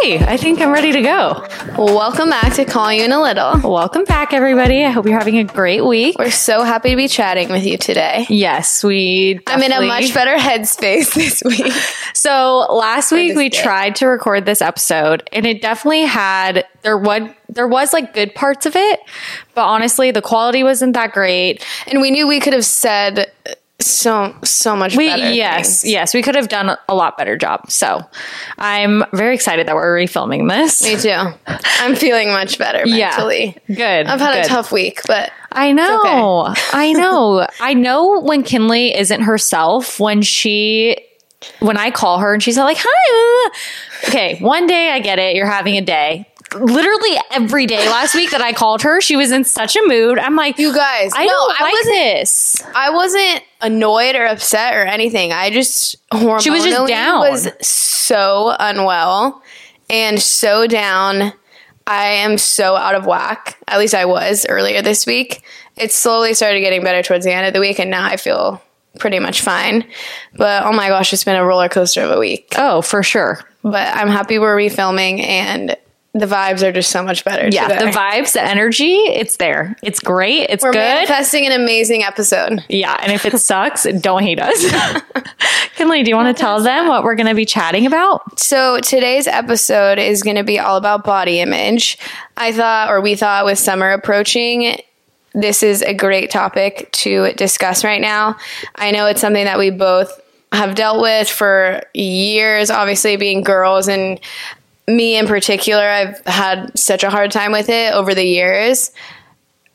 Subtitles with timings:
[0.00, 1.44] Okay, I think I'm ready to go.
[1.76, 3.58] Welcome back to Call You in a Little.
[3.68, 4.84] Welcome back, everybody.
[4.84, 6.16] I hope you're having a great week.
[6.18, 8.24] We're so happy to be chatting with you today.
[8.28, 9.40] Yes, we.
[9.48, 11.72] I'm in a much better headspace this week.
[12.14, 13.60] So last week we day.
[13.60, 18.34] tried to record this episode, and it definitely had there was there was like good
[18.36, 19.00] parts of it,
[19.54, 21.64] but honestly, the quality wasn't that great.
[21.88, 23.32] And we knew we could have said
[23.80, 25.30] so so much We better.
[25.30, 25.92] yes things.
[25.92, 27.70] yes we could have done a lot better job.
[27.70, 28.00] So
[28.58, 30.82] I'm very excited that we're refilming this.
[30.82, 31.32] Me too.
[31.46, 33.16] I'm feeling much better Yeah.
[33.16, 34.06] Good.
[34.06, 34.44] I've had good.
[34.46, 36.52] a tough week, but I know.
[36.72, 37.46] I know.
[37.60, 40.96] I know when Kinley isn't herself when she
[41.60, 44.08] when I call her and she's like, "Hi." Uh.
[44.08, 45.36] Okay, one day I get it.
[45.36, 46.26] You're having a day.
[46.54, 50.18] Literally every day last week that I called her, she was in such a mood.
[50.18, 52.62] I'm like, you guys, I no, don't I like wasn't this.
[52.74, 55.32] I wasn't annoyed or upset or anything.
[55.32, 57.20] I just hormonally She was just down.
[57.20, 59.42] was so unwell
[59.90, 61.32] and so down.
[61.86, 63.58] I am so out of whack.
[63.66, 65.42] At least I was earlier this week.
[65.76, 68.60] It slowly started getting better towards the end of the week, and now I feel
[68.98, 69.86] pretty much fine.
[70.36, 72.52] But oh my gosh, it's been a roller coaster of a week.
[72.58, 73.40] Oh, for sure.
[73.62, 75.76] But I'm happy we're refilming, and
[76.18, 77.48] the vibes are just so much better.
[77.48, 77.84] Yeah, today.
[77.86, 79.76] the vibes, the energy, it's there.
[79.82, 80.48] It's great.
[80.50, 80.78] It's We're good.
[80.78, 82.64] manifesting an amazing episode.
[82.68, 84.64] yeah, and if it sucks, don't hate us.
[85.76, 88.38] Kinley, do you want to tell them what we're going to be chatting about?
[88.38, 91.98] So today's episode is going to be all about body image.
[92.36, 94.80] I thought, or we thought, with summer approaching,
[95.34, 98.36] this is a great topic to discuss right now.
[98.74, 100.20] I know it's something that we both
[100.52, 104.18] have dealt with for years, obviously being girls and
[104.88, 108.90] me in particular, I've had such a hard time with it over the years.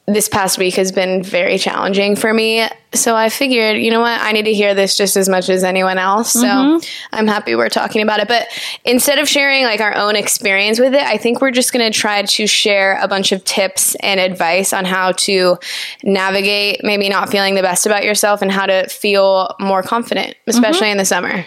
[0.05, 2.67] This past week has been very challenging for me.
[2.93, 4.19] So I figured, you know what?
[4.19, 6.33] I need to hear this just as much as anyone else.
[6.33, 7.15] So mm-hmm.
[7.15, 8.27] I'm happy we're talking about it.
[8.27, 8.47] But
[8.83, 11.97] instead of sharing like our own experience with it, I think we're just going to
[11.97, 15.57] try to share a bunch of tips and advice on how to
[16.03, 20.49] navigate maybe not feeling the best about yourself and how to feel more confident, mm-hmm.
[20.49, 21.45] especially in the summer.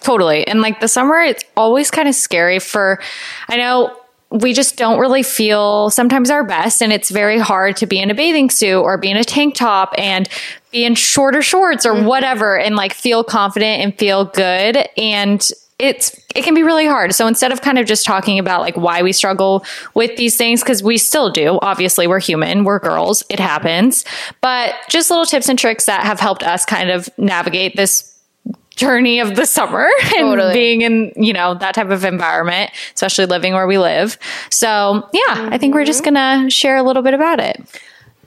[0.00, 0.46] Totally.
[0.46, 3.00] And like the summer, it's always kind of scary for,
[3.48, 3.96] I know
[4.30, 6.82] we just don't really feel sometimes our best.
[6.82, 9.54] And it's very hard to be in a bathing suit or be in a tank
[9.54, 10.28] top and
[10.70, 12.06] be in shorter shorts or mm-hmm.
[12.06, 14.88] whatever and like feel confident and feel good.
[14.96, 15.46] And
[15.78, 17.12] it's, it can be really hard.
[17.14, 19.64] So instead of kind of just talking about like why we struggle
[19.94, 24.04] with these things, because we still do, obviously we're human, we're girls, it happens,
[24.40, 28.11] but just little tips and tricks that have helped us kind of navigate this
[28.76, 30.52] journey of the summer and Totally.
[30.52, 34.18] being in you know that type of environment especially living where we live
[34.50, 36.14] so yeah i think we're just mm-hmm.
[36.14, 37.60] gonna share a little bit about it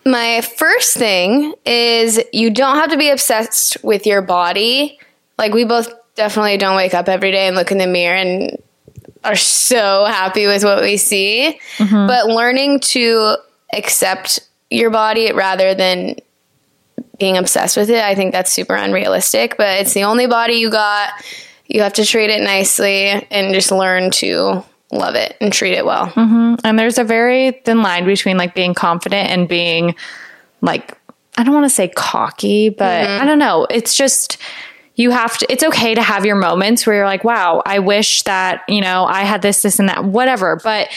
[0.06, 5.00] My first thing is you don't have to be obsessed with your body.
[5.40, 8.62] Like we both definitely don't wake up every day and look in the mirror and
[9.24, 11.60] are so happy with what we see.
[11.78, 12.08] Mm-hmm.
[12.08, 13.38] But learning to
[13.74, 16.18] accept your body rather than
[17.20, 20.70] being obsessed with it, I think that's super unrealistic, but it's the only body you
[20.70, 21.14] got.
[21.68, 25.86] You have to treat it nicely and just learn to love it and treat it
[25.86, 26.08] well.
[26.08, 26.56] Mm-hmm.
[26.64, 29.96] and there's a very thin line between like being confident and being
[30.62, 30.98] like
[31.38, 33.22] i don't want to say cocky but mm-hmm.
[33.22, 33.68] i don't know.
[33.70, 34.38] It's just
[34.96, 38.24] you have to it's okay to have your moments where you're like wow i wish
[38.24, 40.60] that you know i had this this and that whatever.
[40.64, 40.90] But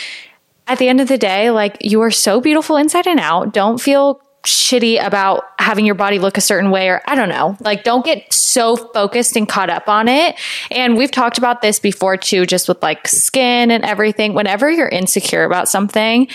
[0.67, 3.53] at the end of the day like you are so beautiful inside and out.
[3.53, 7.57] Don't feel shitty about having your body look a certain way or I don't know.
[7.61, 10.37] Like don't get so focused and caught up on it.
[10.71, 14.35] And we've talked about this before too just with like skin and everything.
[14.35, 16.29] Whenever you're insecure about something,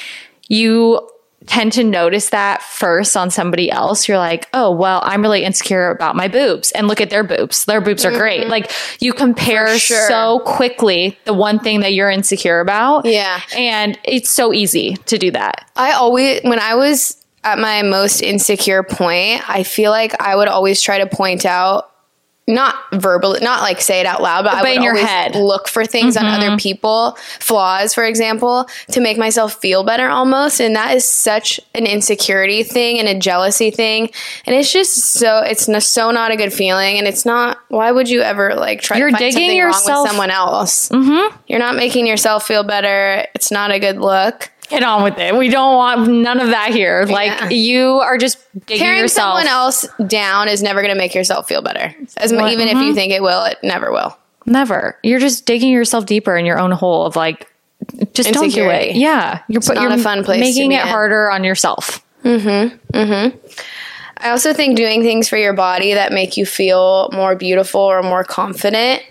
[0.47, 1.09] you
[1.45, 4.07] tend to notice that first on somebody else.
[4.07, 7.65] You're like, "Oh, well, I'm really insecure about my boobs." And look at their boobs.
[7.65, 8.41] Their boobs are great.
[8.41, 8.49] Mm-hmm.
[8.49, 10.07] Like you compare sure.
[10.07, 13.05] so quickly the one thing that you're insecure about.
[13.05, 13.41] Yeah.
[13.55, 15.69] And it's so easy to do that.
[15.75, 20.47] I always, when I was at my most insecure point, I feel like I would
[20.47, 21.89] always try to point out,
[22.45, 25.31] not verbally, not like say it out loud, but, I would in your always head.
[25.31, 25.43] Mm-hmm.
[25.43, 30.59] look for things on other people, flaws, for example, to make myself feel better almost.
[30.59, 34.09] And that is such an insecurity thing and a jealousy thing.
[34.45, 36.97] And it's just so, it's n- so not a good feeling.
[36.97, 39.67] And it's not, why would you ever like try You're to find digging something wrong
[39.69, 40.89] yourself- with someone else?
[40.89, 41.37] Mm-hmm.
[41.47, 43.25] You're not making yourself feel better.
[43.35, 44.49] It's not a good look.
[44.69, 45.35] Get on with it.
[45.35, 47.05] We don't want none of that here.
[47.05, 47.13] Yeah.
[47.13, 49.37] Like you are just digging Tearing yourself.
[49.39, 51.93] someone else down is never going to make yourself feel better.
[52.17, 54.17] As Well, even if you think it will, it never will.
[54.45, 54.97] Never.
[55.03, 57.49] You're just digging yourself deeper in your own hole of like,
[58.13, 58.95] just don't do it.
[58.95, 60.87] Yeah, you're not you're a fun place making it in.
[60.87, 62.03] harder on yourself.
[62.23, 62.79] Mhm.
[62.93, 63.37] Mhm.
[64.17, 68.01] I also think doing things for your body that make you feel more beautiful or
[68.01, 69.01] more confident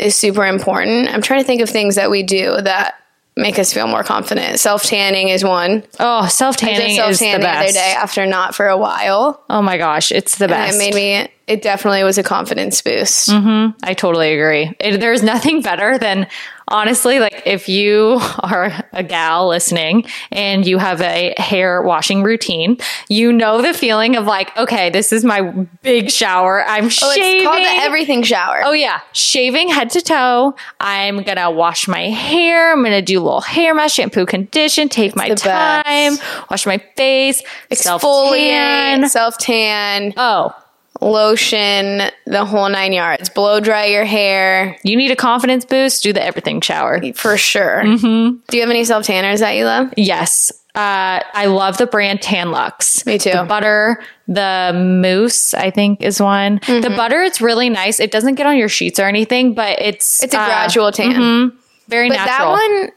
[0.00, 1.12] is super important.
[1.12, 2.94] I'm trying to think of things that we do that
[3.36, 4.60] make us feel more confident.
[4.60, 5.84] Self tanning is one.
[5.98, 9.42] Oh, self tanning is the tan the, other day after not for a while.
[9.48, 10.76] Oh my gosh, it's the And best.
[10.76, 11.28] it made me.
[11.46, 13.28] It definitely was a confidence boost.
[13.28, 13.76] Mm-hmm.
[13.82, 14.74] I totally agree.
[14.78, 16.28] It, there's nothing better than
[16.72, 22.78] honestly, like if you are a gal listening and you have a hair washing routine,
[23.08, 25.42] you know the feeling of like, okay, this is my
[25.82, 26.64] big shower.
[26.64, 27.22] I'm Oh, shaving.
[27.36, 28.62] it's called the everything shower.
[28.64, 30.54] Oh yeah, shaving head to toe.
[30.80, 32.72] I'm gonna wash my hair.
[32.72, 34.88] I'm gonna do a little hair mask, shampoo, condition.
[34.88, 35.44] Take my the best.
[35.44, 36.16] time.
[36.50, 37.42] Wash my face.
[37.70, 40.54] Exfoliate, self tan, Oh,
[41.02, 43.28] lotion, the whole nine yards.
[43.28, 46.02] Blow dry your hair you need a confidence boost?
[46.02, 47.00] Do the everything shower.
[47.14, 47.82] for sure.
[47.84, 48.36] Mm-hmm.
[48.48, 49.92] Do you have any self tanners that you love?
[49.96, 50.52] Yes.
[50.74, 53.04] Uh, I love the brand Tan-Luxe.
[53.04, 53.30] Me too.
[53.32, 56.60] The butter, the mousse, I think is one.
[56.66, 58.00] The butter, it's really nice.
[58.00, 61.52] It doesn't get on your sheets or anything, but it's It's a uh, gradual tan.
[61.88, 62.56] very But natural.
[62.56, 62.90] that one,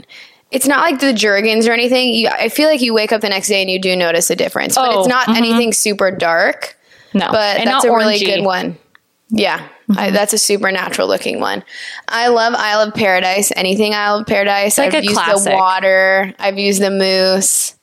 [0.52, 2.14] it's not like the Jergens or anything.
[2.14, 4.38] You, I feel like you wake up the next day and you do notice a
[4.38, 6.78] difference, but Oh, it's not anything super dark.
[7.16, 8.28] No, But and that's a really orangey.
[8.28, 8.36] Mm-hmm.
[8.42, 8.78] good one.
[9.30, 9.68] Yeah,
[9.98, 11.64] I, that's a super natural looking one.
[12.08, 13.52] I love Isle of Paradise.
[13.56, 14.78] Anything Isle of Paradise.
[14.78, 15.52] like I've a used classic.
[15.52, 16.34] the water.
[16.38, 17.76] I've used the mousse.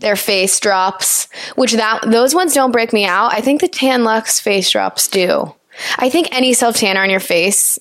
[0.00, 3.32] Their face drops, which that those ones don't break me out.
[3.34, 5.54] I think the Tan-Luxe face drops do.
[5.98, 7.78] I think any self tanner on your face,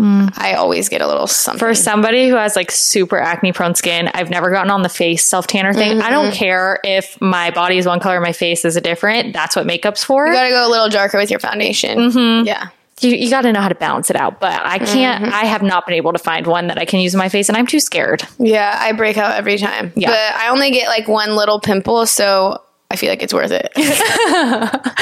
[0.00, 1.58] I always get a little something.
[1.58, 5.24] For somebody who has like super acne prone skin, I've never gotten on the face
[5.24, 5.98] self tanner thing.
[6.00, 6.10] I Mm-hmm.
[6.12, 9.32] don't care if my body is one color, my face is a different.
[9.32, 10.26] That's what makeup's for.
[10.26, 11.98] You gotta go a little darker with your foundation.
[11.98, 12.46] Mm-hmm.
[12.46, 12.68] Yeah.
[13.00, 14.38] you, you got to know how to balance it out.
[14.40, 15.34] But I can't, Mm-hmm.
[15.34, 17.48] I have not been able to find one that I can use in my face,
[17.48, 18.22] and I'm too scared.
[18.38, 19.92] Yeah, I break out every time.
[19.96, 20.10] Yeah.
[20.10, 23.70] But I only get like one little pimple, so I feel like it's worth it.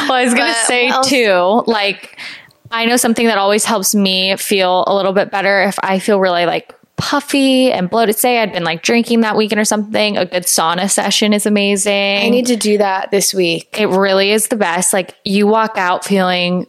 [0.00, 2.18] Well, I was going to say too, like,
[2.70, 6.20] I know something that always helps me feel a little bit better if I feel
[6.20, 8.16] really like puffy and bloated.
[8.16, 10.16] Say I'd been like drinking that weekend or something.
[10.16, 12.18] A good sauna session is amazing.
[12.18, 13.78] I need to do that this week.
[13.78, 14.92] It really is the best.
[14.92, 16.66] Like you walk out feeling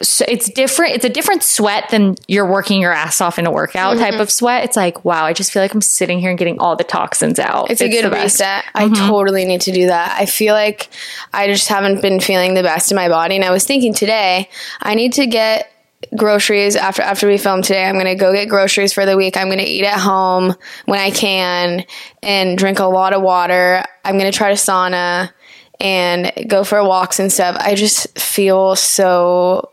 [0.00, 0.94] so it's different.
[0.94, 4.02] It's a different sweat than you're working your ass off in a workout Mm-hmm.
[4.10, 4.64] type of sweat.
[4.64, 7.38] It's like, wow, I just feel like I'm sitting here and getting all the toxins
[7.38, 7.70] out.
[7.70, 8.64] It's, a good reset.
[8.74, 10.16] I totally need to do that.
[10.20, 10.88] I feel like
[11.32, 13.34] I just haven't been feeling the best in my body.
[13.36, 14.48] And I was thinking today,
[14.80, 15.70] I need to get
[16.16, 17.84] groceries after after we film today.
[17.84, 19.36] I'm gonna go get groceries for the week.
[19.36, 20.54] I'm gonna eat at home
[20.86, 21.84] when I can
[22.22, 23.82] and drink a lot of water.
[24.04, 25.30] I'm gonna try to sauna
[25.80, 27.56] and go for walks and stuff.
[27.58, 29.70] I just feel so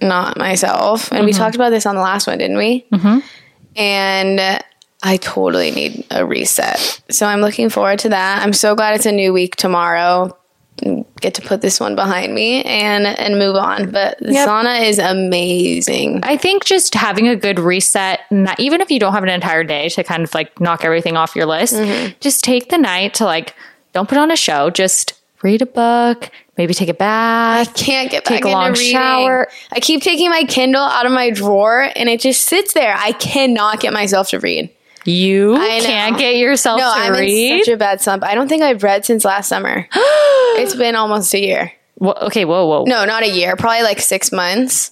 [0.00, 1.12] not myself.
[1.12, 2.86] And we talked about this on the last one, didn't we?
[2.92, 3.18] Mm-hmm.
[3.76, 4.62] And
[5.02, 7.00] I totally need a reset.
[7.10, 8.42] So I'm looking forward to that.
[8.42, 10.36] I'm so glad it's a new week tomorrow.
[11.20, 13.90] Get to put this one behind me and and move on.
[13.90, 14.48] But the Yep.
[14.48, 16.20] sauna is amazing.
[16.22, 19.64] I think just having a good reset, not, even if you don't have an entire
[19.64, 22.12] day to kind of like knock everything off your list, Mm-hmm.
[22.20, 23.54] just take the night to like,
[23.94, 27.68] don't put on a show, just read a book, maybe take a bath.
[27.68, 28.90] I can't get Take back a long reading.
[28.92, 29.48] shower.
[29.72, 32.94] I keep taking my Kindle out of my drawer and it just sits there.
[32.96, 34.70] I cannot get myself to read.
[35.04, 37.52] You I can't get yourself No, to I'm read.
[37.58, 38.24] in such a bad slump.
[38.24, 39.86] I don't think I've read since last summer.
[39.94, 41.72] it's been almost a year.
[41.98, 42.84] Wha- okay, whoa, whoa.
[42.86, 43.54] No, not a year.
[43.56, 44.90] Probably like six months.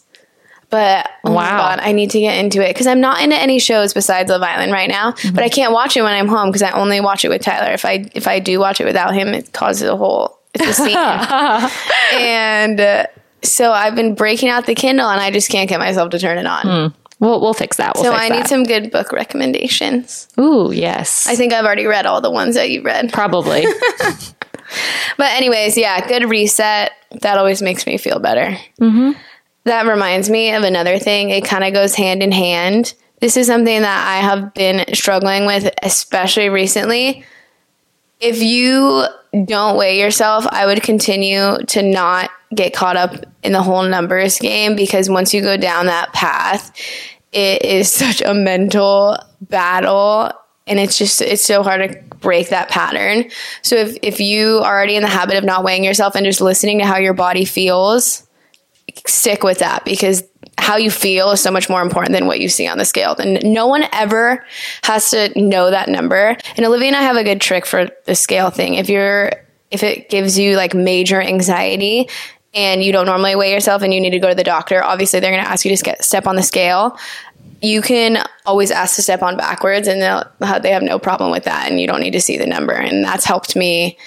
[0.70, 1.58] But oh my Wow.
[1.58, 4.42] god, I need to get into it because I'm not into any shows besides Love
[4.42, 5.12] Island right now.
[5.12, 5.34] Mm-hmm.
[5.34, 7.72] But I can't watch it when I'm home because I only watch it with Tyler.
[7.72, 10.72] If I if I do watch it without him, it causes a whole it's a
[10.72, 10.96] scene.
[12.20, 13.06] and uh,
[13.42, 16.38] so I've been breaking out the Kindle and I just can't get myself to turn
[16.38, 16.94] it on.
[17.20, 17.94] We'll, we'll fix that.
[17.94, 18.48] We'll So fix I need that.
[18.48, 20.28] some good book recommendations.
[20.38, 21.26] Ooh, yes.
[21.26, 23.12] I think I've already read all the ones that you read.
[23.12, 23.64] Probably.
[25.16, 26.92] But anyways, yeah, good reset.
[27.20, 28.56] That always makes me feel better.
[28.80, 29.12] Mm-hmm.
[29.64, 31.30] That reminds me of another thing.
[31.30, 32.94] It kind of goes hand in hand.
[33.20, 37.24] This is something that I have been struggling with, especially recently.
[38.20, 39.04] If you
[39.44, 44.38] don't weigh yourself, I would continue to not get caught up in the whole numbers
[44.38, 46.72] game because once you go down that path,
[47.32, 50.32] it is such a mental battle
[50.66, 53.30] and it's just it's so hard to break that pattern.
[53.62, 56.40] So if if you are already in the habit of not weighing yourself and just
[56.40, 58.26] listening to how your body feels,
[59.06, 60.22] stick with that because
[60.58, 63.14] how you feel is so much more important than what you see on the scale.
[63.16, 64.44] And no one ever
[64.84, 66.36] has to know that number.
[66.56, 68.74] And Olivia and I have a good trick for the scale thing.
[68.74, 69.32] If you're
[69.70, 72.08] if it gives you like major anxiety
[72.54, 75.18] and you don't normally weigh yourself and you need to go to the doctor, obviously
[75.18, 76.96] they're going to ask you to step on the scale.
[77.60, 80.24] You can always ask to step on backwards and they'll,
[80.60, 82.74] they have no problem with that and you don't need to see the number.
[82.74, 83.98] And that's helped me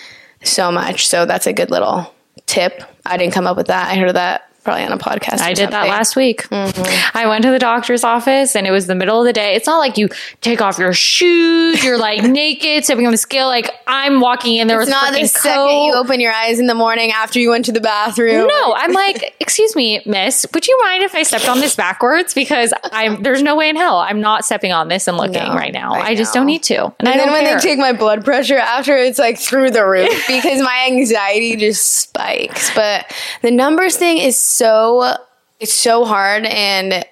[0.43, 1.07] so much.
[1.07, 2.13] So that's a good little
[2.45, 2.81] tip.
[3.05, 3.91] I didn't come up with that.
[3.91, 5.39] I heard that probably on a podcast.
[5.39, 6.41] I did that last week.
[6.50, 7.17] Mm-hmm.
[7.17, 9.55] I went to the doctor's office and it was the middle of the day.
[9.55, 10.09] It's not like you
[10.41, 13.47] take off your shoes, you're like naked, stepping on the scale.
[13.47, 16.59] Like I'm walking in there It's with not the freaking second you open your eyes
[16.59, 18.45] in the morning after you went to the bathroom.
[18.45, 22.33] No, I'm like, excuse me, miss, would you mind if I stepped on this backwards?
[22.33, 25.53] Because I'm there's no way in hell I'm not stepping on this and looking No,
[25.55, 25.93] right now.
[25.93, 26.83] I I, just don't need to.
[26.86, 27.55] And, And I then when care.
[27.55, 31.88] they take my blood pressure after, it's like through the roof because my anxiety just
[31.88, 32.74] spikes.
[32.75, 35.13] But the numbers thing is so
[35.59, 37.05] it's so hard and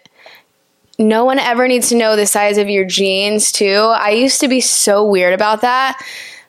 [0.98, 3.92] no one ever needs to know the size of your jeans too.
[3.96, 6.02] I used to be so weird about that.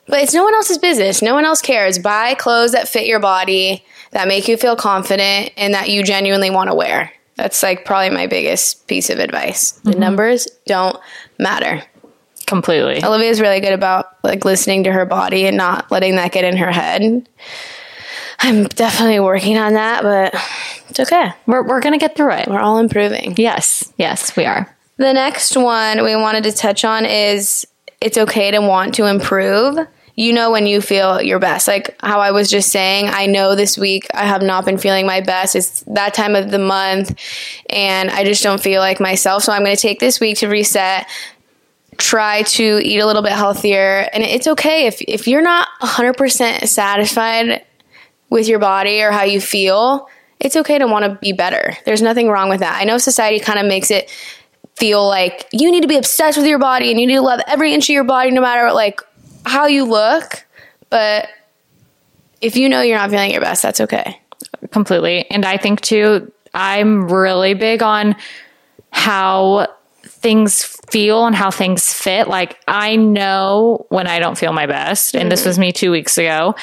[0.09, 1.21] But it's no one else's business.
[1.21, 1.99] No one else cares.
[1.99, 6.49] Buy clothes that fit your body, that make you feel confident, and that you genuinely
[6.49, 7.11] want to wear.
[7.35, 9.73] That's like probably my biggest piece of advice.
[9.73, 9.99] The mm-hmm.
[9.99, 10.97] numbers don't
[11.37, 11.83] matter.
[12.47, 13.03] completely.
[13.03, 16.57] Olivia's really good about like listening to her body and not letting that get in
[16.57, 17.27] her head.
[18.39, 20.33] I'm definitely working on that, but
[20.89, 21.31] it's okay.
[21.45, 22.47] We're we're gonna get through it.
[22.47, 23.35] We're all improving.
[23.37, 24.73] Yes, yes, we are.
[24.97, 27.65] The next one we wanted to touch on is
[28.01, 29.77] it's okay to want to improve.
[30.15, 31.67] You know when you feel your best.
[31.67, 35.05] Like how I was just saying, I know this week I have not been feeling
[35.05, 35.55] my best.
[35.55, 37.15] It's that time of the month
[37.69, 39.43] and I just don't feel like myself.
[39.43, 41.07] So I'm going to take this week to reset,
[41.97, 44.09] try to eat a little bit healthier.
[44.11, 47.63] And it's okay if if you're not 100% satisfied
[48.31, 50.09] with your body or how you feel,
[50.47, 51.77] it's okay to want to be better.
[51.85, 52.81] There's nothing wrong with that.
[52.81, 54.09] I know society kind of makes it
[54.77, 57.41] feel like you need to be obsessed with your body and you need to love
[57.47, 59.01] every inch of your body no matter like
[59.45, 60.45] how you look,
[60.89, 61.27] but
[62.41, 64.19] if you know you're not feeling your best, that's okay.
[64.71, 65.29] completely.
[65.29, 68.15] And I think too, I'm really big on
[68.91, 69.67] how
[70.03, 72.27] things feel and how things fit.
[72.27, 75.49] Like I know when I don't feel my best, and this mm-hmm.
[75.49, 76.55] was me two weeks ago,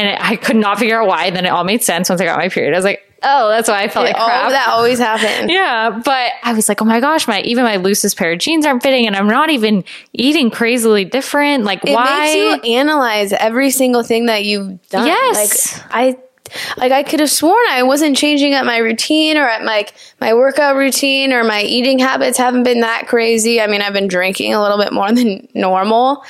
[0.00, 1.30] and it, I could not figure out why.
[1.30, 2.74] Then it all made sense once I got my period.
[2.74, 4.50] I was like, oh, that's why I felt like All oh, crap.
[4.50, 5.50] that always happens.
[5.52, 8.64] Yeah, but I was like, oh my gosh, my even my loosest pair of jeans
[8.64, 11.64] aren't fitting, and I'm not even eating crazily different.
[11.64, 12.04] Like, It why?
[12.20, 12.34] makes
[12.66, 15.06] you analyze every single thing that you've done.
[15.06, 15.78] Yes.
[15.78, 16.16] Like I
[16.76, 19.86] like I could have sworn I wasn't changing up my routine or at my
[20.20, 23.60] my workout routine or my eating habits haven't been that crazy.
[23.60, 26.24] I mean, I've been drinking a little bit more than normal,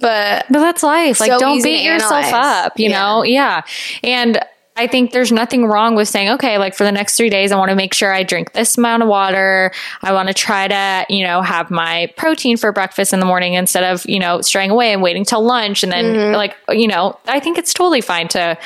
[0.00, 1.20] but But that's life.
[1.20, 3.00] Like, So don't beat yourself up, you Yeah.
[3.00, 3.22] know?
[3.24, 3.62] Yeah.
[4.02, 4.40] And
[4.76, 7.56] I think there's nothing wrong with saying, okay, like for the next three days, I
[7.56, 9.70] want to make sure I drink this amount of water.
[10.02, 13.54] I want to try to, you know, have my protein for breakfast in the morning
[13.54, 15.84] instead of, you know, straying away and waiting till lunch.
[15.84, 16.34] And then, Mm-hmm.
[16.34, 18.58] like, you know, I think it's totally fine to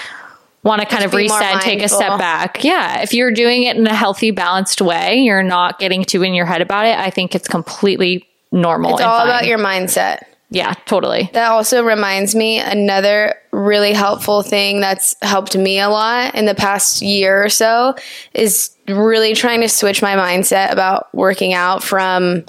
[0.65, 2.65] want to kind of reset and take a step back.
[2.65, 3.03] Yeah.
[3.03, 6.47] If you're doing it in a healthy, balanced way, you're not getting too in your
[6.47, 6.99] head about it.
[6.99, 8.95] I think it's completely normal.
[8.95, 9.29] it's all fine.
[9.29, 10.21] about your mindset.
[10.51, 11.29] Yeah, totally.
[11.35, 16.55] That also reminds me another really helpful thing that's helped me a lot in the
[16.55, 17.95] past year or so
[18.33, 22.45] is really trying to switch my mindset about working out from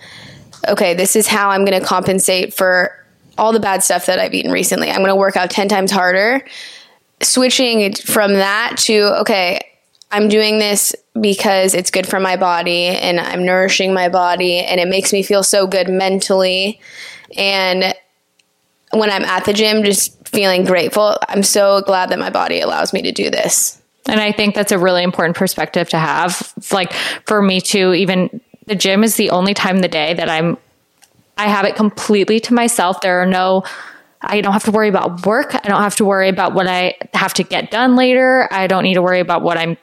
[0.67, 2.93] okay, this is how I'm going to compensate for
[3.37, 4.89] all the bad stuff that I've eaten recently.
[4.89, 6.45] I'm going to work out 10 times harder.
[7.21, 9.59] Switching from that to okay,
[10.11, 14.79] I'm doing this because it's good for my body and I'm nourishing my body and
[14.79, 16.79] it makes me feel so good mentally.
[17.37, 17.93] And
[18.91, 21.17] when I'm at the gym, just feeling grateful.
[21.27, 23.81] I'm so glad that my body allows me to do this.
[24.07, 26.53] And I think that's a really important perspective to have.
[26.57, 26.93] It's like
[27.25, 30.57] for me too, even the gym is the only time in the day that I'm
[31.37, 33.01] I have it completely to myself.
[33.01, 33.63] There are no
[34.21, 35.55] I don't have to worry about work.
[35.55, 38.47] I don't have to worry about what I have to get done later.
[38.51, 39.77] I don't need to worry about what I'm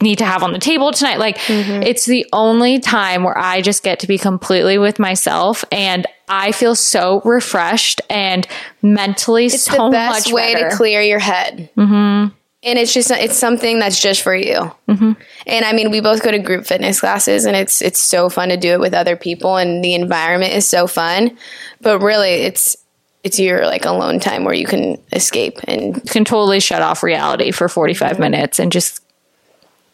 [0.00, 1.18] need to have on the table tonight.
[1.18, 6.06] Like it's the only time where I just get to be completely with myself and
[6.28, 8.46] I feel so refreshed and
[8.80, 10.70] mentally It's so the best much way better.
[10.70, 11.70] to clear your head.
[11.76, 12.34] Mm-hmm.
[12.64, 14.70] And it's just it's something that's just for you.
[14.88, 15.12] Mm-hmm.
[15.46, 18.50] And I mean, we both go to group fitness classes, and it's it's so fun
[18.50, 21.36] to do it with other people, and the environment is so fun.
[21.80, 22.76] But really, it's
[23.24, 27.50] it's your like alone time where you can escape and can totally shut off reality
[27.50, 29.00] for 45 minutes and just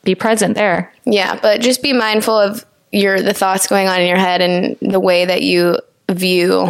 [0.08, 0.90] be present there.
[1.04, 4.76] Yeah, but just be mindful of your the thoughts going on in your head and
[4.80, 5.78] the way that you
[6.10, 6.68] view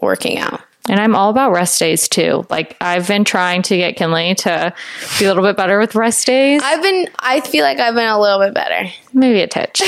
[0.00, 0.60] working out.
[0.88, 2.46] And I'm all about rest days too.
[2.48, 4.72] Like I've been trying to get Kinley to
[5.18, 6.60] be a little bit better with rest days.
[6.62, 8.88] I've been I feel like I've been a little bit better.
[9.12, 9.82] Maybe a titch.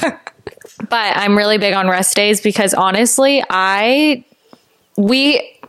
[0.02, 4.24] but I'm really big on rest days because honestly, I
[4.96, 5.59] we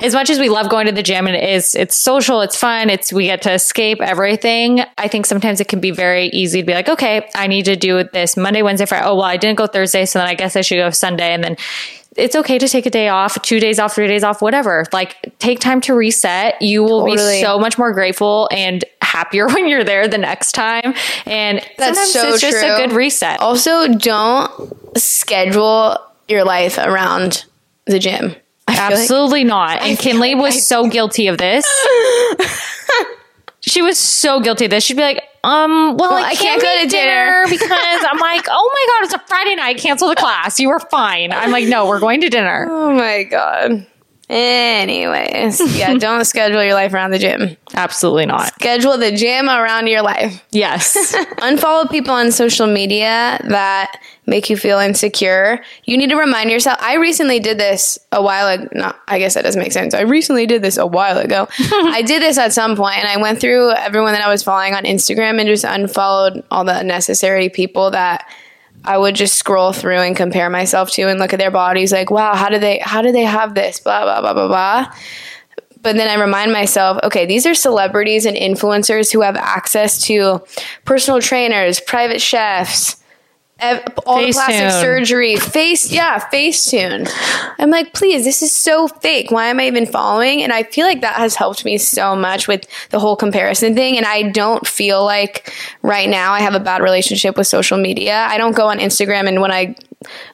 [0.00, 2.56] as much as we love going to the gym and it is it's social, it's
[2.56, 4.82] fun, it's we get to escape everything.
[4.96, 7.76] I think sometimes it can be very easy to be like, okay, I need to
[7.76, 9.06] do this Monday, Wednesday, Friday.
[9.06, 11.42] Oh well, I didn't go Thursday, so then I guess I should go Sunday, and
[11.42, 11.56] then
[12.16, 14.84] it's okay to take a day off, two days off, three days off, whatever.
[14.92, 16.60] Like take time to reset.
[16.60, 17.36] You will Totally.
[17.36, 20.94] be so much more grateful and happier when you're there the next time.
[21.26, 22.74] And That's so it's just true.
[22.74, 23.40] a good reset.
[23.40, 25.98] Also, don't schedule
[26.28, 27.44] your life around
[27.86, 28.34] the gym.
[28.68, 29.82] I feel like- Absolutely not.
[29.82, 31.64] And Kinley like was I- so guilty of this.
[33.60, 34.84] she was so guilty of this.
[34.84, 38.18] She'd be like, um, well, I, I can't, can't go to dinner, dinner." because I'm
[38.18, 39.78] like, oh my god, it's a Friday night.
[39.78, 40.58] Cancel the class.
[40.60, 41.32] You were fine.
[41.32, 42.66] I'm like, no, we're going to dinner.
[42.70, 43.86] oh my god.
[44.30, 47.56] Anyways, yeah, don't schedule your life around the gym.
[47.74, 48.52] Absolutely not.
[48.54, 50.44] Schedule the gym around your life.
[50.50, 51.14] Yes.
[51.38, 55.62] Unfollow people on social media that make you feel insecure.
[55.84, 56.76] You need to remind yourself.
[56.82, 58.68] I recently did this a while ago.
[58.72, 59.94] No, I guess that doesn't make sense.
[59.94, 61.48] I recently did this a while ago.
[61.58, 64.74] I did this at some point, and I went through everyone that I was following
[64.74, 68.28] on Instagram and just unfollowed all the unnecessary people that
[68.84, 72.10] I would just scroll through and compare myself to and look at their bodies like,
[72.10, 73.80] wow, how do they how do they have this?
[73.80, 74.94] Blah blah blah blah blah.
[75.80, 80.42] But then I remind myself, okay, these are celebrities and influencers who have access to
[80.84, 82.96] personal trainers, private chefs,
[83.58, 84.80] ev- all the plastic Facetune.
[84.80, 87.10] surgery, face, yeah, Facetune.
[87.58, 89.30] I'm like, please, this is so fake.
[89.30, 90.42] Why am I even following?
[90.42, 93.96] And I feel like that has helped me so much with the whole comparison thing.
[93.96, 98.26] And I don't feel like right now I have a bad relationship with social media.
[98.28, 99.74] I don't go on Instagram and when I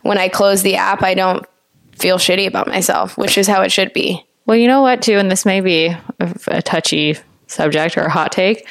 [0.03, 1.45] when I close the app, I don't
[1.93, 4.27] feel shitty about myself, which is how it should be.
[4.47, 5.97] Well, you know what, too, and this may be
[6.49, 7.17] a touchy
[7.47, 8.67] subject or a hot take,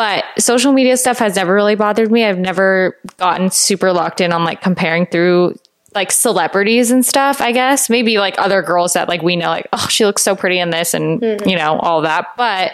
[0.00, 2.24] but social media stuff has never really bothered me.
[2.24, 5.56] I've never gotten super locked in on like comparing through
[5.94, 7.90] like celebrities and stuff, I guess.
[7.90, 10.70] Maybe like other girls that like we know, like, oh, she looks so pretty in
[10.70, 11.46] this and, mm-hmm.
[11.46, 12.28] you know, all that.
[12.38, 12.72] But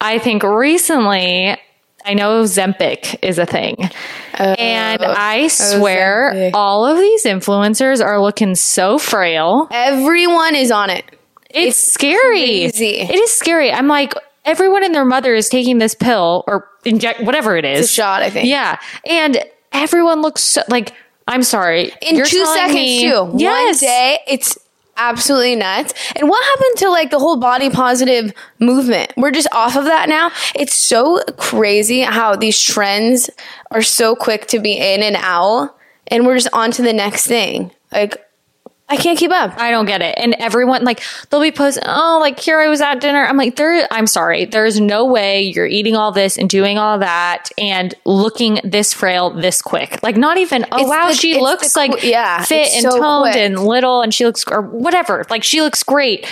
[0.00, 1.56] I think recently,
[2.04, 3.90] I know Zempic is a thing.
[4.34, 6.50] and oh, I oh, swear Ozempic.
[6.54, 9.66] all of these influencers are looking so frail.
[9.72, 11.04] Everyone is on it.
[11.50, 12.20] It's, scary.
[12.20, 12.98] crazy.
[13.00, 13.72] It is scary.
[13.72, 14.14] I'm like,
[14.50, 17.80] everyone and their mother is taking this pill or inject whatever it is.
[17.80, 18.48] It's a shot, I think.
[18.48, 18.78] Yeah.
[19.08, 19.38] And
[19.72, 20.92] everyone looks so, like,
[21.28, 21.92] I'm sorry.
[22.02, 23.32] In You're two seconds, me- too.
[23.36, 23.82] Yes.
[23.82, 24.58] One day, it's
[24.96, 25.94] absolutely nuts.
[26.16, 29.12] And what happened to like the whole body positive movement?
[29.16, 30.32] We're just off of that now.
[30.54, 33.30] It's so crazy how these trends
[33.70, 35.76] are so quick to be in and out,
[36.08, 37.70] and we're just on to the next thing.
[37.92, 38.22] Like,
[38.92, 39.56] I can't keep up.
[39.56, 40.16] I don't get it.
[40.18, 41.00] And everyone like
[41.30, 43.24] they'll be posting, oh, like here I was at dinner.
[43.24, 44.46] I'm like, there I'm sorry.
[44.46, 49.30] There's no way you're eating all this and doing all that and looking this frail
[49.30, 50.02] this quick.
[50.02, 52.98] Like not even, oh It's wow, the- she looks the like yeah, fit and so
[52.98, 53.36] toned quick.
[53.36, 55.24] and little and she looks or whatever.
[55.30, 56.26] Like she looks great.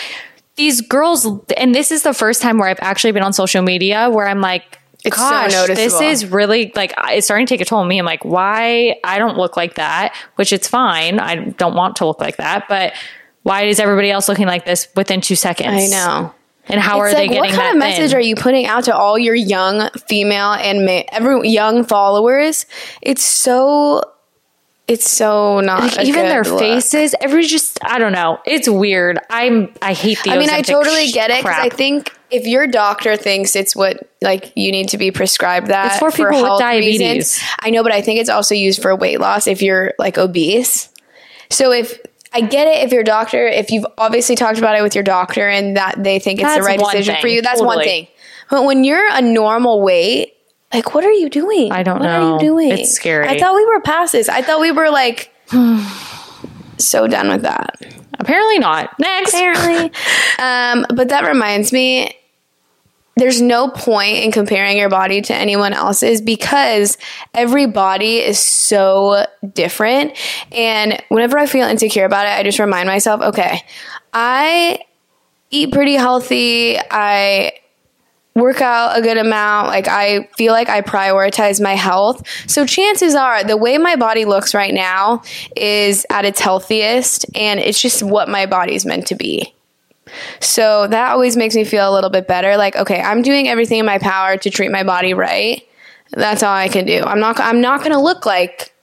[0.57, 1.25] These girls
[1.57, 4.41] and this is the first time where I've actually been on social media where I'm
[4.41, 7.89] like It's so Gosh, this is really like it's starting to take a toll on
[7.89, 7.99] me.
[7.99, 11.21] I'm like, why I don't look like that, which it's fine.
[11.21, 12.95] I don't want to look like that, but
[13.45, 15.85] why is everybody else looking like this within two seconds?
[15.85, 16.35] I know.
[16.67, 18.95] And how It's are they getting what kind of message are you putting out to
[18.95, 22.67] all your young female and ma- every young followers?
[23.01, 24.03] It's so,
[24.89, 26.59] it's so not like even their look.
[26.59, 28.41] faces, every just I don't know.
[28.47, 29.19] It's weird.
[29.29, 30.31] I'm I hate the.
[30.31, 34.11] I mean, I totally get it because I think if your doctor thinks it's what
[34.23, 37.01] like you need to be prescribed that It's for people with health diabetes.
[37.01, 40.17] reasons, I know, but I think it's also used for weight loss if you're like
[40.17, 40.89] obese.
[41.51, 42.01] So if
[42.33, 45.49] I get it, if your doctor, if you've obviously talked about it with your doctor
[45.49, 48.09] and that they think it's That's the right decision thing, for you, that's one thing.
[48.51, 50.35] But when you're a normal weight,
[50.73, 51.73] like what are you doing?
[51.73, 52.33] I don't what know.
[52.33, 52.73] What are you doing?
[52.73, 53.27] It's scary.
[53.27, 54.29] I thought we were past this.
[54.29, 55.33] I thought we were like
[56.79, 57.77] so done with that
[58.19, 58.99] apparently not.
[58.99, 59.93] Next, apparently.
[60.39, 62.15] um, but that reminds me,
[63.17, 66.99] there's no point in comparing your body to anyone else's because
[67.35, 70.17] every body is so different.
[70.53, 73.63] And whenever I feel insecure about it, I just remind myself, okay,
[74.13, 74.81] I
[75.51, 76.79] eat pretty healthy.
[76.79, 77.55] I
[78.35, 79.69] work out a good amount.
[79.69, 82.23] Like I feel like I prioritize my health.
[82.47, 85.23] So chances are the way my body looks right now
[85.57, 89.55] is at its healthiest and it's just what my body's meant to be.
[90.41, 92.57] So that always makes me feel a little bit better.
[92.57, 95.63] Like, okay, I'm doing everything in my power to treat my body right.
[96.13, 97.03] That's all I can do.
[97.03, 98.75] I'm not I'm not going to look like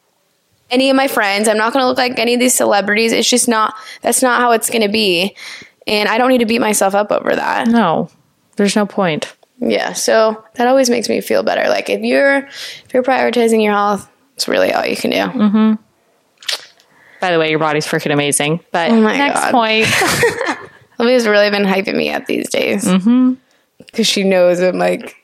[0.69, 1.47] any of my friends.
[1.47, 3.11] I'm not going to look like any of these celebrities.
[3.11, 5.35] It's just not that's not how it's going to be.
[5.87, 7.67] And I don't need to beat myself up over that.
[7.67, 8.09] no,
[8.55, 9.35] there's no point.
[9.59, 11.69] Yeah, so that always makes me feel better.
[11.69, 15.17] Like if you're if you're prioritizing your health, it's really all you can do.
[15.17, 15.73] Mm-hmm.
[17.21, 18.59] By the way, your body's freaking amazing.
[18.71, 19.51] But Oh my next God.
[19.51, 19.87] point.
[20.99, 22.85] Libby's really been hyping me up these days
[23.79, 25.15] because she knows I'm like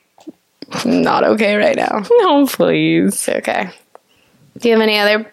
[0.84, 2.02] not okay right now.
[2.10, 3.14] no, please.
[3.14, 3.70] It's okay.
[4.58, 5.30] Do you have any other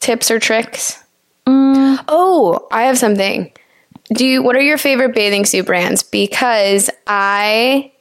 [0.00, 0.98] tips or tricks?
[1.46, 3.52] Oh, I have something.
[4.12, 4.42] Do you?
[4.42, 6.02] What are your favorite bathing suit brands?
[6.02, 7.92] Because I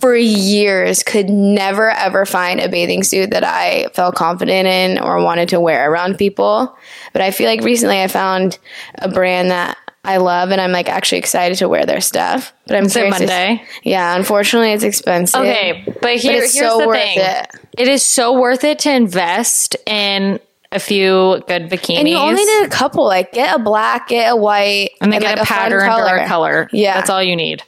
[0.00, 5.22] for years could never ever find a bathing suit that I felt confident in or
[5.22, 6.76] wanted to wear around people.
[7.12, 8.58] But I feel like recently I found
[8.96, 12.52] a brand that I love and I'm like actually excited to wear their stuff.
[12.66, 13.64] But I'm it curious to- Monday?
[13.82, 15.40] yeah, unfortunately it's expensive.
[15.40, 17.18] Okay, but here, it's here's so the worth thing.
[17.20, 17.46] it.
[17.78, 20.38] It is so worth it to invest in
[20.74, 21.98] a few good bikinis.
[22.00, 23.04] And you only need a couple.
[23.04, 26.16] Like get a black, get a white, and then like get a fun pattern or
[26.16, 26.68] a color.
[26.72, 26.94] Yeah.
[26.94, 27.62] that's all you need.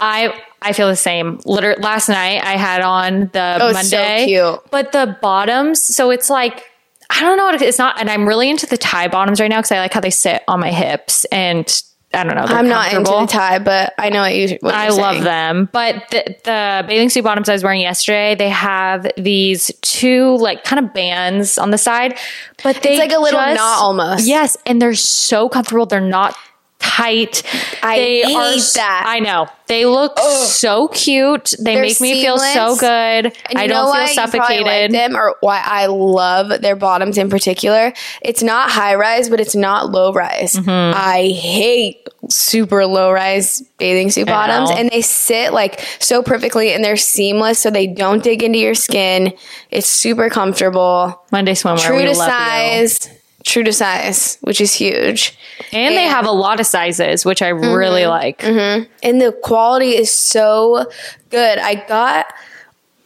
[0.00, 1.40] I I feel the same.
[1.44, 4.60] Literally, last night I had on the Oh, so Monday, cute.
[4.70, 5.82] but the bottoms.
[5.82, 6.64] So it's like
[7.10, 9.72] I don't know it's not, and I'm really into the tie bottoms right now because
[9.72, 11.66] I like how they sit on my hips, and
[12.14, 12.42] I don't know.
[12.42, 13.20] I'm not into comfortable.
[13.22, 14.58] the tie, but I know what you.
[14.60, 15.24] What I you're love saying.
[15.24, 15.68] them.
[15.72, 20.64] But the, the bathing suit bottoms I was wearing yesterday, they have these two like
[20.64, 22.16] kind of bands on the side,
[22.62, 24.26] but they like a little just- knot almost.
[24.26, 25.86] Yes, and they're so comfortable.
[25.86, 26.36] They're not
[26.84, 27.42] tight.
[27.82, 29.04] I they hate s- that.
[29.06, 29.48] I know.
[29.66, 31.54] They look so cute.
[31.58, 33.32] They They're make me feel so good.
[33.56, 34.66] I don't feel you probably suffocated.
[34.66, 37.94] like them or why I love their bottoms in particular.
[38.20, 40.52] It's not high rise, but it's not low rise.
[40.54, 40.68] Mm-hmm.
[40.94, 44.76] I hate super low rise bathing suit I bottoms, know.
[44.76, 48.74] and they sit like so perfectly, and they're seamless, so they don't dig into your
[48.74, 49.32] skin.
[49.70, 51.78] It's super comfortable, Monday swimwear.
[51.80, 52.88] true we to love you.
[52.88, 53.08] size.
[53.44, 55.36] True to size, which is huge.
[55.72, 57.72] And they have a lot of sizes, which I mm-hmm.
[57.74, 58.38] really like.
[58.38, 58.90] Mm-hmm.
[59.02, 60.86] and the quality is so
[61.30, 61.58] good.
[61.58, 62.26] I got,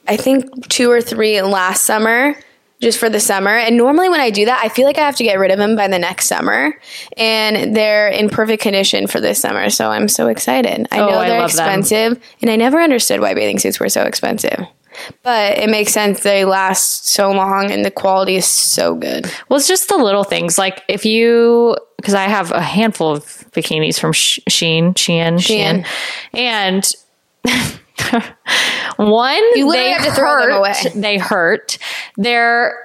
[0.07, 2.37] I think, two or three last summer.
[2.81, 3.51] Just for the summer.
[3.51, 5.59] And normally, when I do that, I feel like I have to get rid of
[5.59, 6.79] them by the next summer.
[7.17, 9.69] And they're in perfect condition for this summer.
[9.69, 10.87] So I'm so excited.
[10.93, 11.45] I Oh, know they're them.
[11.45, 12.23] expensive.
[12.41, 14.65] And I never understood why bathing suits were so expensive.
[15.23, 16.21] But it makes sense.
[16.23, 19.31] They last so long and the quality is so good.
[19.49, 20.59] Well, it's just the little things.
[20.59, 25.85] Like if you, because I have a handful of bikinis from Sh- Sheen, Shein, Shein,
[25.85, 25.87] Shein.
[26.35, 26.91] and
[28.97, 30.59] one, You literally they have to throw them hurt.
[30.59, 30.75] away.
[30.95, 31.79] They hurt.
[32.17, 32.79] They're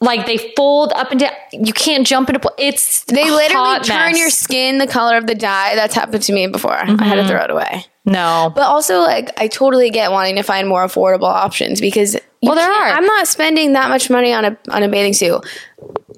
[0.00, 1.32] like they fold up and down.
[1.52, 2.40] You can't jump into.
[2.40, 4.18] pl- It's They literally turn mess.
[4.18, 5.74] your skin the color of the dye.
[5.76, 6.72] That's happened to me before.
[6.74, 7.16] I had Mm-hmm.
[7.16, 7.86] to throw it away.
[8.04, 8.52] No.
[8.54, 12.70] But also, like, I totally get wanting to find more affordable options because Well, there
[12.70, 12.88] are.
[12.88, 15.40] I'm not spending that much money on a on a bathing suit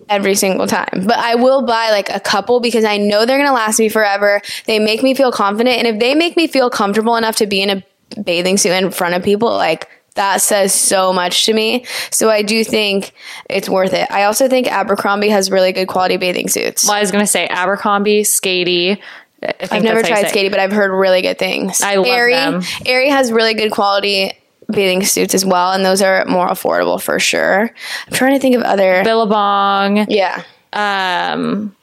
[0.08, 3.52] every single time, but I will buy like a couple because I know they're gonna
[3.52, 4.40] last me forever.
[4.66, 7.62] They make me feel confident, and if they make me feel comfortable enough to be
[7.62, 9.88] in a bathing suit in front of people, like.
[10.14, 11.84] That says so much to me.
[12.10, 13.12] So I do think
[13.50, 14.10] it's worth it.
[14.10, 16.84] I also think Abercrombie has really good quality bathing suits.
[16.84, 18.98] Well, I was gonna say Abercrombie, Skatie.
[19.42, 21.80] I I've never that's how you tried skating, but I've heard really good things.
[21.82, 22.62] I love Aerie, them.
[22.86, 24.32] Aerie has really good quality
[24.68, 27.70] bathing suits as well, and those are more affordable for sure.
[28.06, 29.02] I'm trying to think of other.
[29.04, 30.06] Billabong.
[30.10, 31.74] yeah, um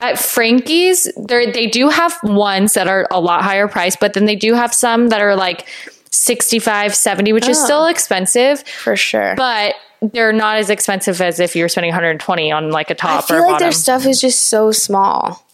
[0.00, 4.24] at Frankie's, they they do have ones that are a lot higher price, but then
[4.24, 5.66] they do have some that are like
[6.10, 7.64] 65, 70, which is Oh.
[7.64, 9.34] still expensive, for sure.
[9.36, 13.26] but they're not as expensive as if you're spending 120 on like a top I
[13.28, 13.64] feel like bottom.
[13.66, 15.44] their stuff is just so small.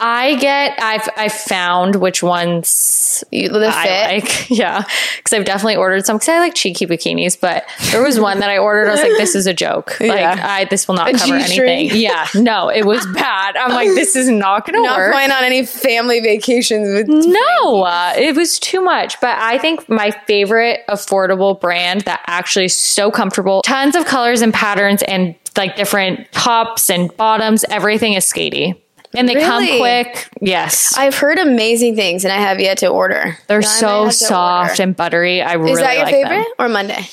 [0.00, 3.74] I get I've I found which ones You, the fit.
[3.74, 4.82] I like, yeah,
[5.16, 7.38] because I've definitely ordered some because I like cheeky bikinis.
[7.40, 8.88] But there was one that I ordered.
[8.88, 9.96] I was like, "This is a joke.
[10.00, 10.40] Like, Yeah.
[10.48, 11.68] I this will not A cover G-string?
[11.68, 13.56] anything." Yeah, no, it was bad.
[13.56, 15.10] I'm like, "This is not going to work.
[15.10, 17.08] Not going on any family vacations with.
[17.08, 19.20] No, uh, it was too much.
[19.20, 24.42] But I think my favorite affordable brand that actually is so comfortable, tons of colors
[24.42, 27.64] and patterns, and like different tops and bottoms.
[27.70, 28.74] Everything is Skatie,
[29.16, 30.28] and they come quick.
[30.40, 33.38] Yes, I've heard amazing things, and I have yet to order.
[33.48, 35.42] they're so soft and buttery.
[35.42, 36.44] I really Is that your like favorite them.
[36.58, 37.06] or Monday?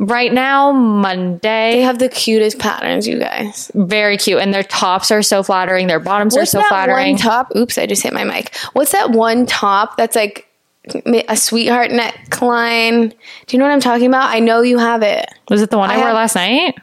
[0.00, 1.74] Right now, Monday.
[1.74, 3.70] They have the cutest patterns, you guys.
[3.74, 5.86] very cute, and their tops are so flattering.
[5.86, 7.12] Their bottoms What's are so that flattering.
[7.12, 7.52] one top?
[7.54, 8.54] Oops, I just hit my mic.
[8.72, 10.48] What's that one top that's like
[11.28, 13.10] a sweetheart neckline?
[13.46, 14.30] Do you know what I'm talking about?
[14.34, 15.26] I know you have it.
[15.48, 16.74] Was it the one I, I wore have- last night?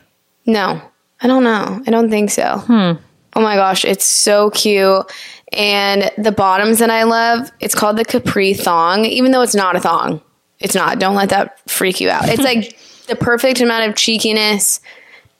[0.45, 0.81] No,
[1.21, 1.83] I don't know.
[1.85, 2.59] I don't think so.
[2.59, 2.91] Hmm.
[3.35, 5.11] Oh my gosh, it's so cute.
[5.53, 9.75] And the bottoms that I love, it's called the Capri thong, even though it's not
[9.75, 10.21] a thong.
[10.59, 10.99] It's not.
[10.99, 12.29] Don't let that freak you out.
[12.29, 14.79] It's like the perfect amount of cheekiness.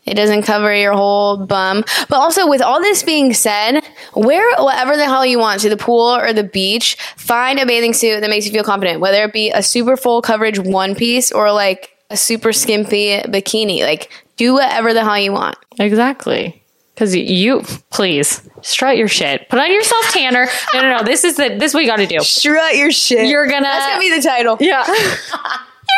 [0.06, 1.84] It doesn't cover your whole bum.
[2.10, 3.82] But also, with all this being said,
[4.16, 6.98] wear whatever the hell you want to the pool or the beach.
[7.18, 10.22] Find a bathing suit that makes you feel confident, whether it be a super full
[10.22, 13.84] coverage one piece or like a super skimpy bikini.
[13.84, 15.56] Like, do whatever the hell you want.
[15.80, 16.61] Exactly.
[17.02, 19.50] Because you, please strut your shit.
[19.50, 20.46] Put on yourself tanner.
[20.76, 21.04] No, no, no.
[21.12, 22.20] This is the this you got to do.
[22.20, 23.28] Strut your shit.
[23.28, 24.58] You're gonna- That's gonna be the title.
[24.60, 24.86] Yeah.
[24.88, 24.96] You're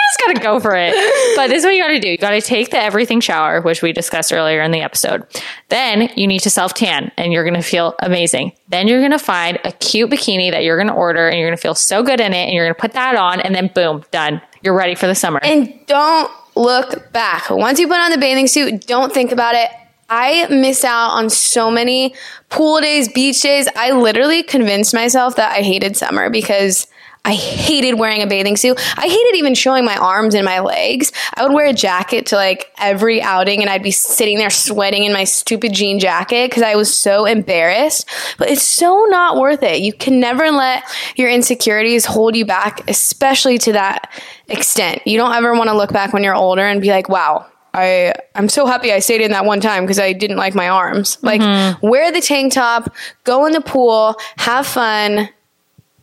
[0.07, 0.93] just gotta go for it.
[1.35, 2.07] But this is what you gotta do.
[2.07, 5.25] You gotta take the everything shower, which we discussed earlier in the episode.
[5.67, 8.53] Then you need to self tan and you're gonna feel amazing.
[8.69, 11.75] Then you're gonna find a cute bikini that you're gonna order and you're gonna feel
[11.75, 14.41] so good in it and you're gonna put that on and then boom, done.
[14.61, 15.41] You're ready for the summer.
[15.43, 17.49] And don't look back.
[17.49, 19.69] Once you put on the bathing suit, don't think about it.
[20.09, 22.15] I missed out on so many
[22.49, 23.67] pool days, beach days.
[23.75, 26.87] I literally convinced myself that I hated summer because
[27.25, 28.77] I hated wearing a bathing suit.
[28.97, 31.13] I hated even showing my arms and my legs.
[31.35, 35.05] I would wear a jacket to like every outing and I'd be sitting there sweating
[35.05, 38.09] in my stupid jean jacket because I was so embarrassed.
[38.37, 39.79] But it's so not worth it.
[39.79, 40.83] You can never let
[41.15, 44.11] your insecurities hold you back, especially to that
[44.49, 45.01] extent.
[45.05, 48.13] You don't ever want to look back when you're older and be like, wow, I
[48.36, 51.17] I'm so happy I stayed in that one time because I didn't like my arms.
[51.21, 51.86] Like mm-hmm.
[51.86, 55.29] wear the tank top, go in the pool, have fun.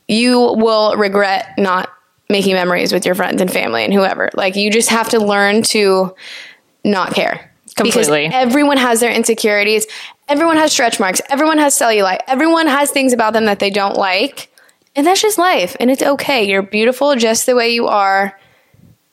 [0.08, 1.90] You will regret not
[2.28, 4.30] making memories with your friends and family and whoever.
[4.34, 6.14] Like you just have to learn to
[6.84, 7.52] not care.
[7.76, 8.26] Completely.
[8.26, 9.86] Because everyone has their insecurities.
[10.28, 11.20] Everyone has stretch marks.
[11.28, 12.20] Everyone has cellulite.
[12.26, 14.48] Everyone has things about them that they don't like.
[14.96, 15.76] And that's just life.
[15.78, 16.44] And it's okay.
[16.44, 18.38] You're beautiful just the way you are.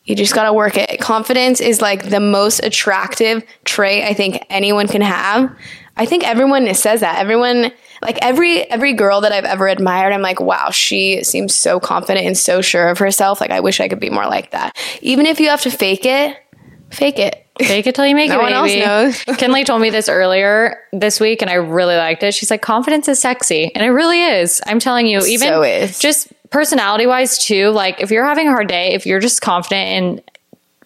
[0.08, 1.00] You just got to work it.
[1.00, 5.54] Confidence is like the most attractive trait I think anyone can have.
[5.98, 7.20] I think everyone says that.
[7.20, 11.80] Everyone like every every girl that I've ever admired, I'm like, wow, she seems so
[11.80, 13.42] confident and so sure of herself.
[13.42, 14.78] Like I wish I could be more like that.
[15.02, 16.38] Even if you have to fake it,
[16.90, 17.47] fake it.
[17.60, 18.86] Fake it till you make No it, one else baby.
[18.86, 19.24] knows.
[19.38, 22.34] Kinley told me this earlier this week, and I really liked it.
[22.34, 23.72] She's like, confidence is sexy.
[23.76, 24.62] And it really is.
[24.66, 27.70] I'm telling you, even So just personality wise, too.
[27.70, 30.22] Like, if you're having a hard day, if you're just confident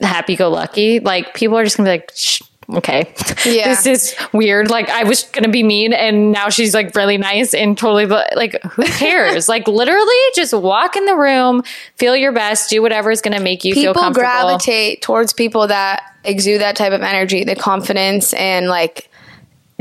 [0.01, 2.41] and happy go lucky, like, people are just gonna be like, Shh,
[2.75, 3.13] okay,
[3.45, 3.69] Yeah.
[3.69, 4.69] this is weird.
[4.69, 8.62] Like, I was gonna be mean, and now she's like really nice and totally, like,
[8.63, 9.47] who cares?
[9.49, 11.63] like, literally just walk in the room,
[11.97, 14.27] feel your best, do whatever is gonna make you feel comfortable.
[14.29, 19.10] People gravitate towards people that exude that type of energy, the confidence and like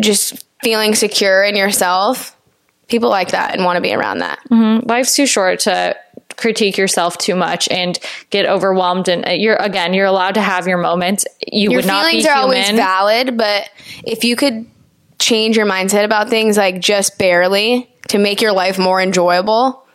[0.01, 2.37] just feeling secure in yourself.
[2.89, 4.41] People like that and want to be around that.
[4.51, 4.89] Mm-hmm.
[4.89, 5.97] life's too short to
[6.41, 7.99] critique yourself too much and
[8.31, 9.09] get overwhelmed.
[9.09, 11.27] And uh, you're again you're allowed to have your moments.
[11.47, 12.77] You Your would not be feelings are always human.
[12.77, 13.69] valid, but
[14.05, 14.67] if you could
[15.19, 19.87] change your mindset about things like just barely to make your life more enjoyable,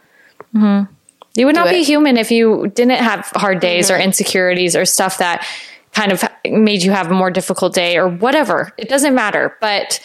[0.53, 1.81] you would not be it.
[1.81, 1.85] Mm-hmm.
[1.85, 5.45] human if you didn't have hard days or insecurities or stuff that
[5.91, 8.71] kind of made you have a more difficult day or whatever.
[8.77, 9.99] It doesn't matter but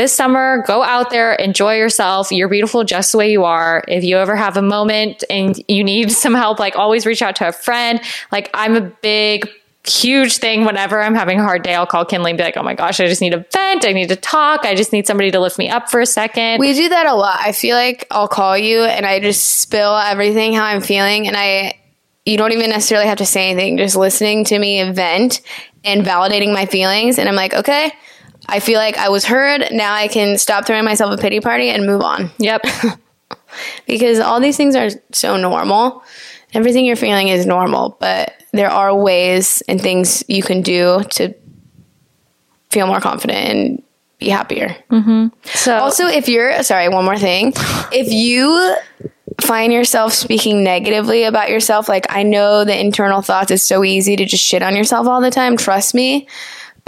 [0.00, 2.32] this summer go out there enjoy yourself.
[2.32, 3.84] You're beautiful just the way you are.
[3.86, 7.36] If you ever have a moment and you need some help like always reach out
[7.36, 8.00] to a friend.
[8.32, 9.48] Like i'm a big
[9.86, 12.62] huge thing whenever i'm having a hard day i'll call kinley and be like oh
[12.62, 13.86] my gosh i just need a vent.
[13.86, 14.64] I need to talk.
[14.64, 16.60] I just need somebody to lift me up for a second.
[16.60, 17.40] We do that a lot.
[17.40, 21.36] I feel like I'll call you and I just spill everything how I'm feeling and
[21.36, 21.78] I
[22.24, 25.40] you don't even necessarily have to say anything, just listening to me vent
[25.84, 27.18] and validating my feelings.
[27.18, 27.92] And I'm like, "Okay,
[28.46, 29.68] I feel like I was heard.
[29.70, 32.62] Now I can stop throwing myself a pity party and move on." yep
[33.86, 36.02] because all these things are so normal.
[36.52, 41.34] Everything you're feeling is normal, but there are ways and things you can do to
[42.70, 43.82] feel more confident and
[44.18, 44.76] be happier.
[44.90, 45.28] Mm-hmm.
[45.44, 47.52] so Also, if you're sorry, one more thing.
[47.92, 48.76] If you
[49.40, 54.16] find yourself speaking negatively about yourself, like I know the internal thoughts, it's so easy
[54.16, 55.56] to just shit on yourself all the time.
[55.56, 56.28] Trust me.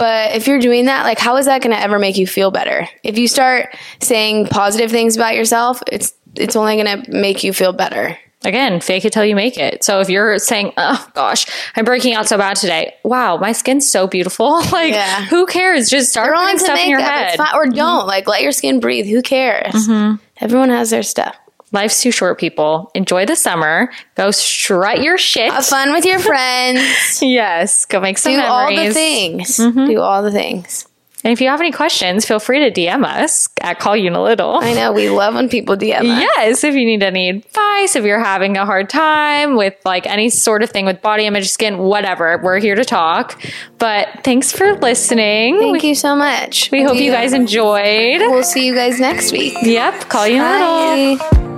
[0.03, 2.51] But if you're doing that, like, how is that going to ever make you feel
[2.51, 2.89] better?
[3.03, 7.53] If you start saying positive things about yourself, it's it's only going to make you
[7.53, 8.17] feel better.
[8.43, 9.81] again, fake it till you make it.
[9.85, 11.45] So if you're saying, "Oh gosh,
[11.77, 14.59] I'm breaking out so bad today," wow, my skin's so beautiful.
[14.73, 15.23] like, Yeah.
[15.27, 15.89] who cares?
[15.89, 17.39] Just start putting stuff in your head.
[17.53, 18.05] or don't.
[18.05, 19.05] Like, let your skin breathe.
[19.05, 19.73] Who cares?
[19.73, 20.15] Mm-hmm.
[20.41, 21.33] Everyone has their stuff.
[21.73, 22.91] Life's too short, people.
[22.93, 23.91] Enjoy the summer.
[24.15, 25.51] Go strut your shit.
[25.51, 27.19] Have fun with your friends.
[27.21, 29.57] yes, go make some Do all the things.
[29.57, 29.87] Mm-hmm.
[29.87, 30.87] Do all the things.
[31.23, 34.13] And if you have any questions, feel free to DM us at Call You in
[34.13, 34.59] a Little.
[34.61, 36.03] I know we love when people DM us.
[36.03, 40.29] Yes, if you need any advice, if you're having a hard time with like any
[40.29, 43.41] sort of thing with body image, skin, whatever, we're here to talk.
[43.77, 45.59] But thanks for listening.
[45.59, 46.69] Thank you so much.
[46.71, 48.19] We hope you guys enjoyed.
[48.19, 49.55] We'll see you guys next week.
[49.63, 51.52] Yep, call you in a little.